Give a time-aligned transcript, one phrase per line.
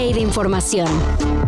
[0.00, 0.88] de información.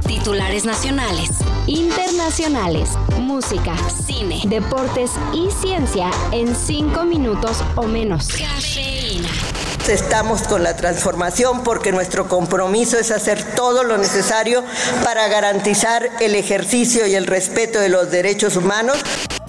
[0.07, 1.31] Titulares nacionales,
[1.67, 3.75] internacionales, música,
[4.07, 8.29] cine, deportes y ciencia en cinco minutos o menos.
[8.29, 9.31] Cafeína.
[9.89, 14.63] Estamos con la transformación porque nuestro compromiso es hacer todo lo necesario
[15.03, 18.99] para garantizar el ejercicio y el respeto de los derechos humanos.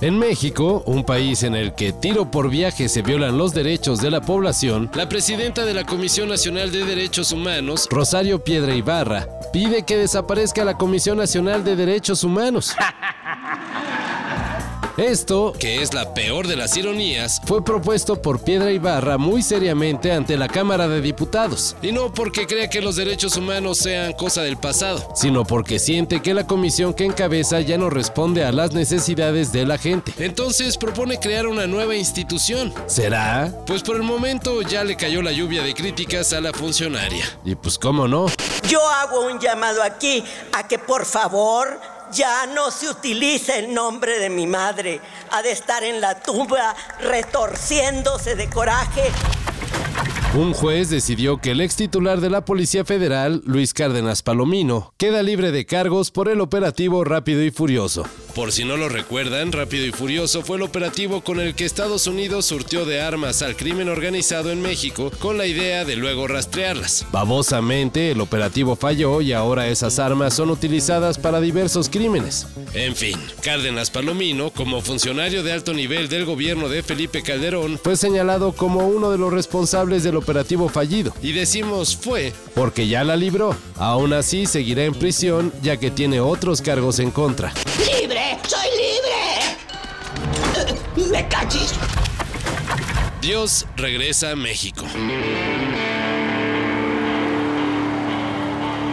[0.03, 4.11] En México, un país en el que tiro por viaje se violan los derechos de
[4.11, 9.83] la población, la presidenta de la Comisión Nacional de Derechos Humanos, Rosario Piedra Ibarra, pide
[9.83, 12.75] que desaparezca la Comisión Nacional de Derechos Humanos.
[14.97, 20.11] Esto, que es la peor de las ironías, fue propuesto por Piedra Ibarra muy seriamente
[20.11, 21.75] ante la Cámara de Diputados.
[21.81, 26.21] Y no porque crea que los derechos humanos sean cosa del pasado, sino porque siente
[26.21, 30.13] que la comisión que encabeza ya no responde a las necesidades de la gente.
[30.19, 32.71] Entonces propone crear una nueva institución.
[32.85, 33.51] ¿Será?
[33.65, 37.25] Pues por el momento ya le cayó la lluvia de críticas a la funcionaria.
[37.43, 38.27] Y pues cómo no.
[38.67, 41.79] Yo hago un llamado aquí a que por favor
[42.11, 45.01] ya no se utilice el nombre de mi madre.
[45.31, 49.11] Ha de estar en la tumba retorciéndose de coraje.
[50.35, 55.21] Un juez decidió que el ex titular de la Policía Federal, Luis Cárdenas Palomino, queda
[55.21, 58.03] libre de cargos por el operativo Rápido y Furioso.
[58.35, 62.07] Por si no lo recuerdan, Rápido y Furioso fue el operativo con el que Estados
[62.07, 67.05] Unidos surtió de armas al crimen organizado en México con la idea de luego rastrearlas.
[67.11, 72.47] Babosamente, el operativo falló y ahora esas armas son utilizadas para diversos crímenes.
[72.73, 77.95] En fin, Cárdenas Palomino, como funcionario de alto nivel del gobierno de Felipe Calderón, fue
[77.95, 81.13] señalado como uno de los responsables del operativo fallido.
[81.21, 83.55] Y decimos fue porque ya la libró.
[83.77, 87.53] Aún así, seguirá en prisión ya que tiene otros cargos en contra.
[91.13, 91.75] ¡Me cachis!
[93.21, 94.83] Dios regresa a México.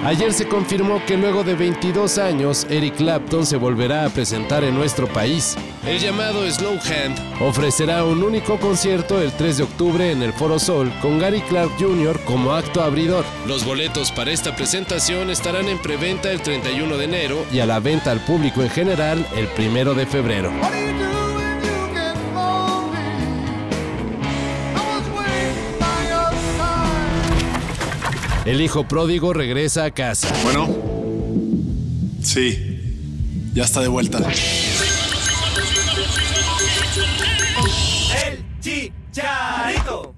[0.05, 4.75] Ayer se confirmó que luego de 22 años, Eric Clapton se volverá a presentar en
[4.75, 5.57] nuestro país.
[5.87, 10.59] El llamado Slow Hand ofrecerá un único concierto el 3 de octubre en el Foro
[10.59, 12.21] Sol con Gary Clark Jr.
[12.27, 13.25] como acto abridor.
[13.47, 17.81] Los boletos para esta presentación estarán en preventa el 31 de enero y a la
[17.81, 20.53] venta al público en general el 1 de febrero.
[28.45, 30.33] El hijo pródigo regresa a casa.
[30.43, 30.69] Bueno.
[32.23, 33.51] Sí.
[33.53, 34.19] Ya está de vuelta.
[38.25, 40.15] El chicharito.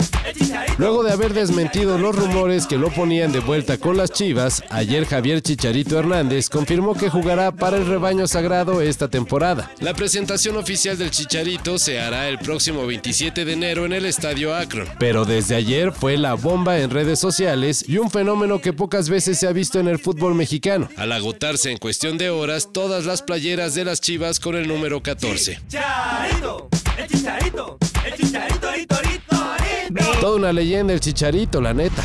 [0.78, 5.04] Luego de haber desmentido los rumores que lo ponían de vuelta con las Chivas, ayer
[5.06, 9.70] Javier Chicharito Hernández confirmó que jugará para el rebaño sagrado esta temporada.
[9.80, 14.54] La presentación oficial del Chicharito se hará el próximo 27 de enero en el Estadio
[14.54, 14.88] Akron.
[14.98, 19.38] Pero desde ayer fue la bomba en redes sociales y un fenómeno que pocas veces
[19.38, 23.22] se ha visto en el fútbol mexicano, al agotarse en cuestión de horas todas las
[23.22, 25.60] playeras de las Chivas con el número 14.
[25.68, 26.68] Chicharito.
[26.98, 27.78] El chicharito.
[28.04, 29.01] El chicharito.
[30.22, 32.00] Toda una leyenda el Chicharito, la neta.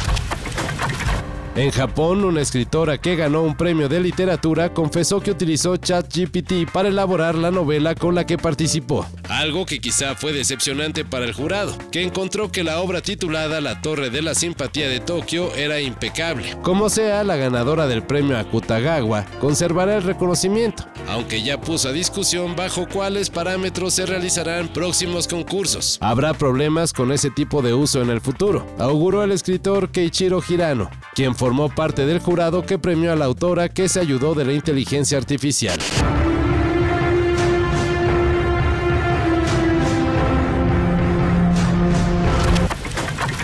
[1.55, 6.89] En Japón, una escritora que ganó un premio de literatura confesó que utilizó ChatGPT para
[6.89, 9.05] elaborar la novela con la que participó.
[9.29, 13.81] Algo que quizá fue decepcionante para el jurado, que encontró que la obra titulada La
[13.81, 16.55] Torre de la Simpatía de Tokio era impecable.
[16.63, 22.55] Como sea, la ganadora del premio Akutagawa conservará el reconocimiento, aunque ya puso a discusión
[22.55, 25.97] bajo cuáles parámetros se realizarán próximos concursos.
[26.01, 30.89] Habrá problemas con ese tipo de uso en el futuro, auguró el escritor Keiichiro Hirano,
[31.15, 34.53] quien formó parte del jurado que premió a la autora que se ayudó de la
[34.53, 35.77] inteligencia artificial.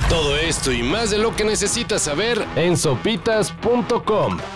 [0.10, 4.38] Todo esto y más de lo que necesitas saber en sopitas.com.